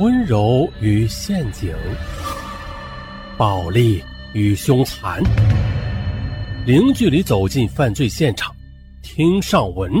[0.00, 1.72] 温柔与陷阱，
[3.38, 4.02] 暴力
[4.32, 5.22] 与凶残，
[6.66, 8.52] 零距离走进犯罪现场，
[9.04, 9.92] 听上文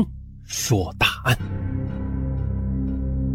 [0.42, 1.38] 说大案。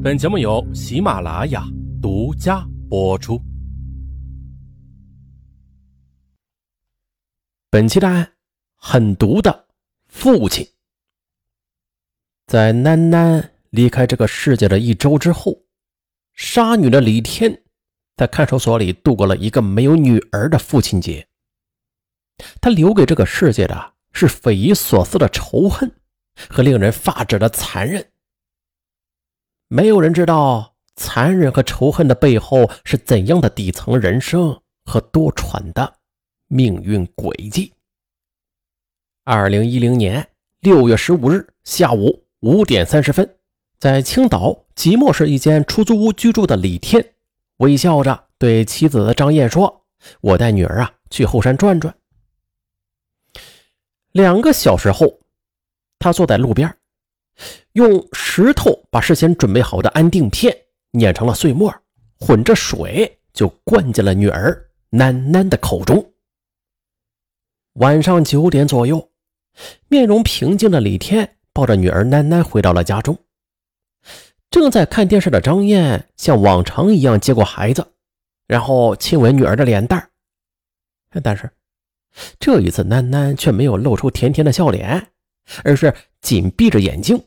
[0.03, 1.63] 本节目由喜马拉雅
[2.01, 3.41] 独家播出。
[7.69, 8.29] 本期的案
[8.75, 9.65] 狠毒的
[10.09, 10.67] 父亲，
[12.47, 15.57] 在囡囡离开这个世界的一周之后。
[16.39, 17.63] 杀女的李天，
[18.15, 21.27] 在看守所里度过了一个没有女儿的父亲节。
[22.61, 25.91] 他留给这个世界的是匪夷所思的仇恨
[26.49, 28.09] 和令人发指的残忍。
[29.67, 35.93] 没有人知道残忍和仇恨的背后是怎样的底层人生和多舛的
[36.47, 37.73] 命运轨迹。
[39.25, 40.25] 二零一零年
[40.61, 43.29] 六月十五日下午五点三十分。
[43.77, 47.05] 在青岛即墨市一间出租屋居住的李天，
[47.57, 49.85] 微笑着对妻子张燕说
[50.21, 51.93] ：“我带女儿啊去后山转转。”
[54.13, 55.19] 两个小时后，
[55.99, 56.73] 他坐在路边，
[57.73, 60.55] 用石头把事先准备好的安定片
[60.91, 61.75] 碾成了碎末，
[62.17, 66.13] 混着水就灌进了女儿囡囡的口中。
[67.73, 69.11] 晚上九点左右，
[69.89, 73.17] 面容平静的李天抱着女儿囡囡回到了家中。
[74.49, 77.93] 正在看电视的张燕像往常一样接过孩子，
[78.47, 80.09] 然后亲吻女儿的脸蛋
[81.23, 81.49] 但是
[82.39, 85.11] 这一次，囡囡却没有露出甜甜的笑脸，
[85.63, 87.23] 而是紧闭着眼睛。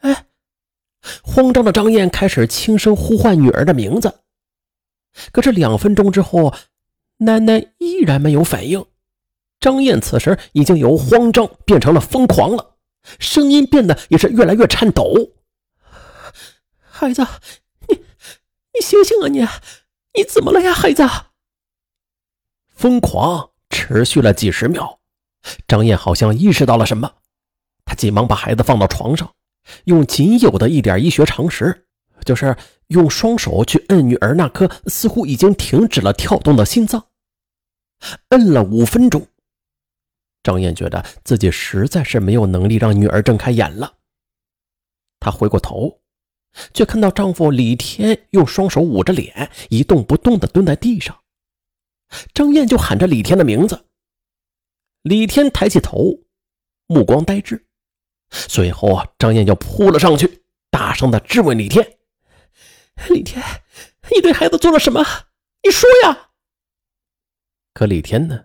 [0.00, 0.26] 哎，
[1.22, 4.20] 慌张的张燕开始轻声呼唤女儿的名字，
[5.32, 6.52] 可是两分钟之后，
[7.18, 8.84] 囡囡依然没有反应。
[9.60, 12.76] 张燕此时已经由慌张变成了疯狂了，
[13.18, 15.14] 声音变得也是越来越颤抖。
[17.02, 17.26] 孩子，
[17.88, 17.96] 你
[18.74, 19.26] 你醒醒啊！
[19.26, 19.40] 你
[20.14, 21.02] 你怎么了呀，孩子？
[22.68, 25.00] 疯狂持续了几十秒，
[25.66, 27.12] 张燕好像意识到了什么，
[27.84, 29.34] 她急忙把孩子放到床上，
[29.86, 31.88] 用仅有的一点医学常识，
[32.24, 37.08] 就是用双手去摁女儿那颗似乎已经停止了跳动的心脏，
[38.28, 39.26] 摁了五分钟。
[40.44, 43.94] 张燕觉得自己实在是没有能力让女儿睁开眼了，
[45.18, 45.98] 她回过头。
[46.74, 51.22] 却看到丈夫李天用双手捂着脸，一动不动地蹲在地上。
[52.34, 53.86] 张燕就喊着李天的名字。
[55.02, 56.24] 李天抬起头，
[56.86, 57.66] 目光呆滞。
[58.30, 61.98] 随后啊，张燕就扑了上去，大声地质问李天
[63.10, 63.42] ：“李天，
[64.14, 65.02] 你对孩子做了什么？
[65.64, 66.30] 你说呀！”
[67.74, 68.44] 可李天呢？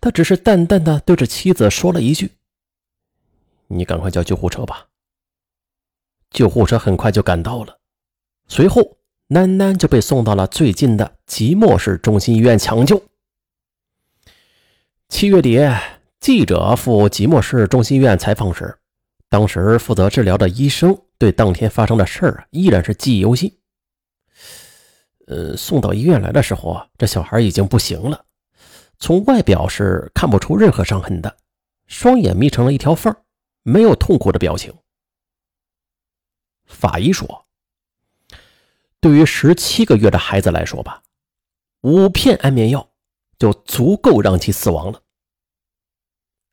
[0.00, 2.32] 他只是淡淡的对着妻子说了一句
[3.68, 4.88] ：“你赶快叫救护车吧。”
[6.36, 7.78] 救护车很快就赶到了，
[8.46, 8.98] 随后
[9.30, 13.02] 囡囡就被送到了最近的即墨市中心医院抢救。
[15.08, 15.58] 七月底，
[16.20, 18.76] 记者赴即墨市中心医院采访时，
[19.30, 23.50] 当时负责治疗的医生对当天发生的事儿依然是记忆犹新。
[25.28, 28.22] 呃，送到医院来的时候啊，这小孩已经不行了，
[28.98, 31.34] 从外表是看不出任何伤痕的，
[31.86, 33.16] 双眼眯成了一条缝，
[33.62, 34.70] 没有痛苦的表情。
[36.66, 37.46] 法医说
[39.00, 41.02] ：“对于十七个月的孩子来说吧，
[41.80, 42.88] 五片安眠药
[43.38, 45.00] 就足够让其死亡了。”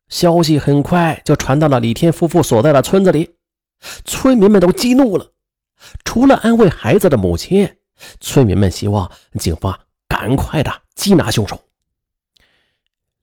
[0.08, 3.34] 消息很快就传到了李天夫妇所在的村子里，
[4.04, 5.32] 村民们都激怒了。
[6.04, 7.76] 除了安慰孩子的母亲，
[8.20, 11.60] 村民们希望警方赶快的缉拿凶手。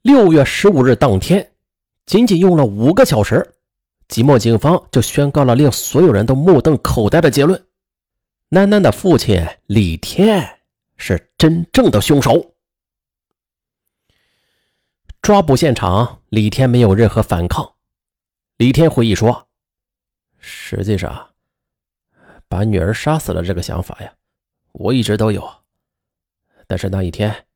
[0.02, 1.54] 六月十五日当天，
[2.06, 3.56] 仅仅用了五个小时。
[4.12, 7.58] 即墨警方就宣告了令所有人都目瞪口呆的结论：
[8.50, 10.60] 囡囡的父亲李天
[10.98, 12.54] 是真正的凶手。
[15.22, 17.76] 抓捕现场，李天没有任何反抗。
[18.58, 19.48] 李天回忆说
[20.40, 21.30] ：“实际上，
[22.50, 24.14] 把女儿杀死了这个想法呀，
[24.74, 25.50] 我一直都有。
[26.68, 27.48] 但是那一天，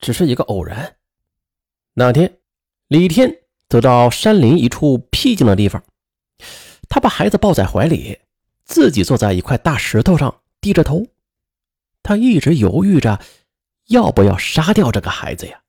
[0.00, 0.96] 只是一个偶然。
[1.94, 2.40] 那天，
[2.88, 3.38] 李天。”
[3.72, 5.82] 走到山林一处僻静的地方，
[6.90, 8.20] 他把孩子抱在怀里，
[8.66, 11.06] 自己坐在一块大石头上，低着头。
[12.02, 13.18] 他一直犹豫着
[13.86, 15.62] 要不要杀掉这个孩子呀。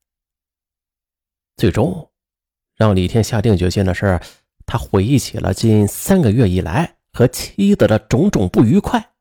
[1.56, 2.12] 最终，
[2.76, 4.20] 让李天下定决心的是，
[4.66, 9.14] 他回忆起了近三个月以来和妻子的种种不愉快。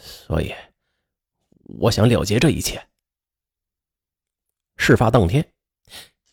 [0.00, 0.54] 所以，
[1.80, 2.82] 我想了结这一切。
[4.78, 5.51] 事发当天。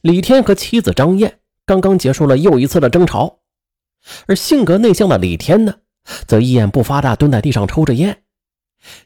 [0.01, 3.39] 李天和妻子张燕刚刚结束了又一次的争吵，
[4.27, 5.79] 而性格内向的李天呢，
[6.25, 8.23] 则一言不发的蹲在地上抽着烟。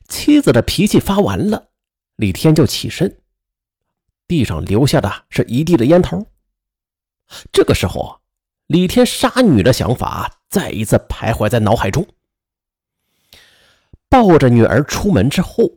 [0.07, 1.69] 妻子的脾气发完了，
[2.15, 3.17] 李天就起身，
[4.27, 6.27] 地上留下的是一地的烟头。
[7.51, 8.21] 这个时候，
[8.67, 12.05] 李天杀女的想法再一次徘徊在脑海中。
[14.07, 15.71] 抱着女儿出门之后，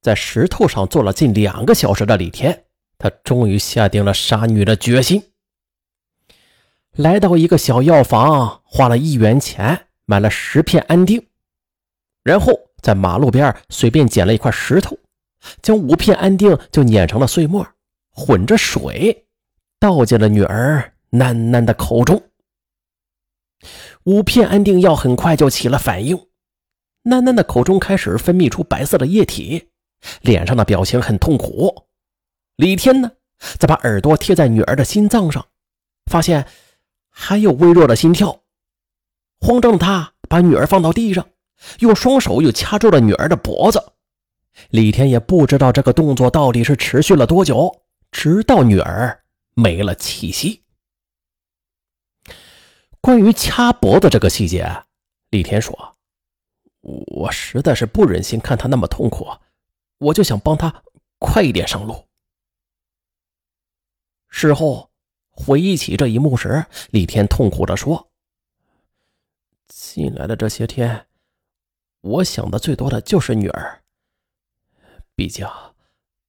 [0.00, 2.63] 在石头上坐了近两个小时的李天，
[3.04, 5.22] 他终于下定了杀女的决心。
[6.92, 11.26] 来到一个小药房，花了一元钱买了十片安定，
[12.22, 14.96] 然后在马路边随便捡了一块石头，
[15.60, 17.68] 将五片安定就碾成了碎末，
[18.10, 19.26] 混着水
[19.78, 22.22] 倒进了女儿囡囡的口中。
[24.04, 26.16] 五片安定药很快就起了反应，
[27.02, 29.68] 囡囡的口中开始分泌出白色的液体，
[30.22, 31.84] 脸上的表情很痛苦。
[32.56, 35.46] 李天呢，则把耳朵贴在女儿的心脏上，
[36.06, 36.46] 发现。
[37.16, 38.40] 还有微弱的心跳，
[39.38, 41.24] 慌张的他把女儿放到地上，
[41.78, 43.92] 用双手又掐住了女儿的脖子。
[44.70, 49.22] 李天也不知道这个动作到底是持续了多久，直到女儿
[49.54, 50.64] 没了气息。
[53.00, 54.68] 关于掐脖子这个细节，
[55.30, 55.96] 李天说
[56.82, 59.28] ：“我实在是不忍心看他那么痛苦，
[59.98, 60.82] 我就想帮他
[61.20, 62.04] 快一点上路。”
[64.36, 64.90] 事后。
[65.36, 68.08] 回忆起这一幕时，李天痛苦地说
[69.66, 71.06] ：“进来的这些天，
[72.02, 73.82] 我想的最多的就是女儿。
[75.16, 75.44] 毕竟，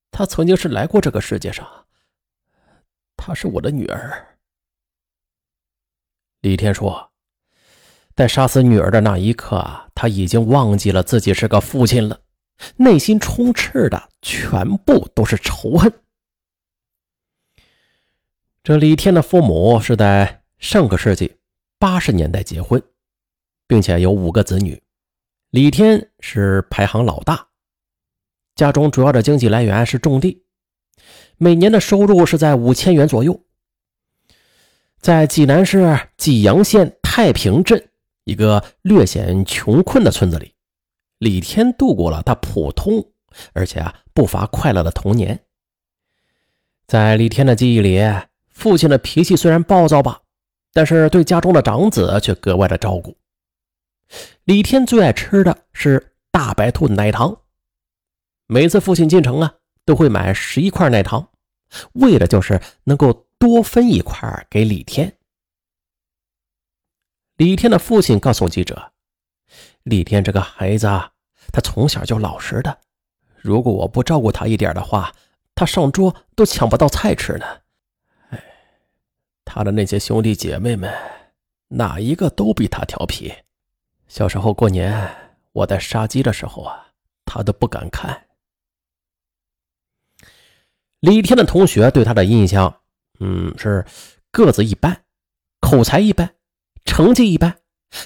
[0.09, 1.85] 她曾经是来过这个世界上，
[3.15, 4.39] 她是我的女儿。”
[6.41, 7.11] 李天说
[8.17, 9.63] ：“在杀死女儿的那一刻，
[9.93, 12.19] 他已经忘记了自己是个父亲了，
[12.77, 15.93] 内心充斥的全部都是仇恨。”
[18.65, 21.35] 这李天的父母是在上个世纪
[21.77, 22.81] 八十年代结婚，
[23.67, 24.81] 并且有五个子女。
[25.51, 27.49] 李天是排行老大，
[28.55, 30.41] 家中主要的经济来源是种地，
[31.37, 33.39] 每年的收入是在五千元左右。
[34.99, 37.89] 在济南市济阳县太平镇
[38.23, 40.55] 一个略显穷困的村子里，
[41.19, 43.11] 李天度过了他普通
[43.53, 45.39] 而且啊不乏快乐的童年。
[46.87, 48.01] 在李天的记忆里。
[48.55, 50.21] 父亲的脾气虽然暴躁吧，
[50.73, 53.15] 但是对家中的长子却格外的照顾。
[54.45, 57.41] 李天最爱吃的是大白兔奶糖，
[58.47, 59.53] 每次父亲进城啊，
[59.83, 61.29] 都会买十一块奶糖，
[61.93, 65.17] 为的就是能够多分一块给李天。
[67.35, 68.93] 李天的父亲告诉记者
[69.83, 70.87] ：“李天这个孩子，
[71.51, 72.79] 他从小就老实的，
[73.35, 75.13] 如果我不照顾他一点的话，
[75.53, 77.45] 他上桌都抢不到菜吃呢。”
[79.45, 80.91] 他的那些兄弟姐妹们，
[81.67, 83.31] 哪一个都比他调皮。
[84.07, 85.15] 小时候过年，
[85.53, 86.87] 我在杀鸡的时候啊，
[87.23, 88.25] 他都不敢看。
[90.99, 92.81] 李天的同学对他的印象，
[93.19, 93.85] 嗯，是
[94.31, 95.05] 个子一般，
[95.59, 96.35] 口才一般，
[96.83, 97.61] 成绩一般，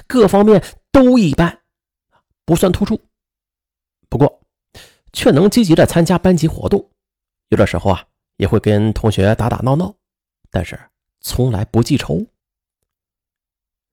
[0.06, 1.62] 各方面都一般，
[2.45, 3.00] 不算突出。
[4.09, 4.41] 不过，
[5.13, 6.91] 却能积极的参加班级活动，
[7.47, 8.06] 有的时候啊，
[8.36, 9.95] 也会跟同学打打闹闹，
[10.51, 10.77] 但是。
[11.21, 12.27] 从来不记仇。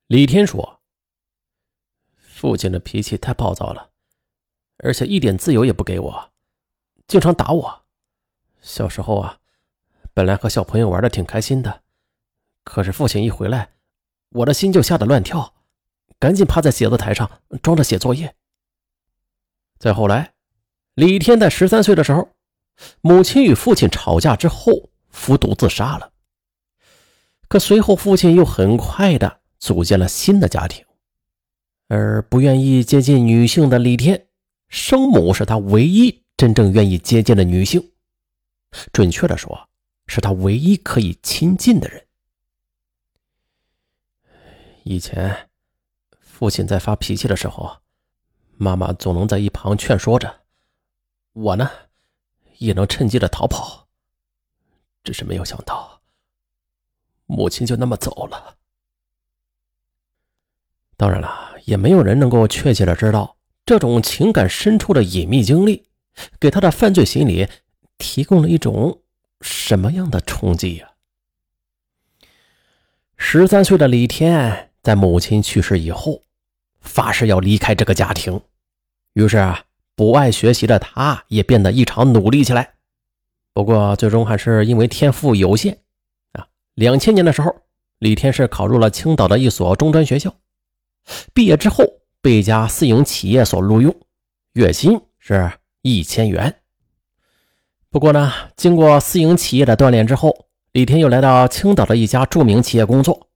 [0.06, 0.80] 李天说
[2.16, 3.90] ：“父亲的脾气太暴躁了，
[4.78, 6.32] 而且一点自由也不给我，
[7.08, 7.84] 经常打我。
[8.60, 9.40] 小时候啊，
[10.14, 11.82] 本来和小朋友玩的挺开心的，
[12.62, 13.74] 可是父亲一回来，
[14.30, 15.54] 我的心就吓得乱跳，
[16.20, 18.36] 赶紧趴在写字台上装着写作业。
[19.78, 20.34] 再后来，
[20.94, 22.30] 李天在十三岁的时候，
[23.00, 26.12] 母亲与父亲吵架之后服毒自杀了。”
[27.48, 30.84] 可随后，父亲又很快的组建了新的家庭，
[31.88, 34.26] 而不愿意接近女性的李天，
[34.68, 37.92] 生母是他唯一真正愿意接近的女性，
[38.92, 39.68] 准确的说，
[40.06, 42.06] 是他唯一可以亲近的人。
[44.82, 45.48] 以前，
[46.18, 47.78] 父亲在发脾气的时候，
[48.56, 50.42] 妈妈总能在一旁劝说着，
[51.32, 51.70] 我呢，
[52.58, 53.88] 也能趁机的逃跑，
[55.04, 55.95] 只是没有想到。
[57.26, 58.56] 母亲就那么走了。
[60.96, 65.84] 当然了，也没有人能够确切的知道这种情感深处的隐秘经历，
[66.40, 67.48] 给他的犯罪心理
[67.98, 69.02] 提供了一种
[69.40, 70.92] 什么样的冲击呀？
[73.16, 76.22] 十三岁的李天在母亲去世以后，
[76.80, 78.40] 发誓要离开这个家庭。
[79.14, 79.54] 于是，
[79.94, 82.74] 不爱学习的他也变得异常努力起来。
[83.52, 85.78] 不过，最终还是因为天赋有限。
[86.76, 87.56] 两千年的时候，
[87.98, 90.34] 李天是考入了青岛的一所中专学校，
[91.32, 91.84] 毕业之后
[92.20, 93.96] 被一家私营企业所录用，
[94.52, 96.54] 月薪是一千元。
[97.88, 103.28] 不过呢，经过私营企业的锻炼之后，李天又来到青岛的一家著名企业工作，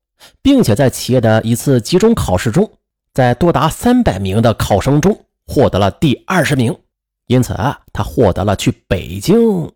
[0.43, 2.71] 并且在企业的一次集中考试中，
[3.15, 6.79] 在多达三百名的考生中获得了第二十名，
[7.27, 9.73] 因此啊，他获得了去北京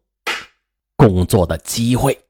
[0.96, 2.20] 工作的机会。